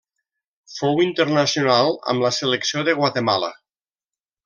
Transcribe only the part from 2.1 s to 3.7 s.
amb la selecció de Guatemala.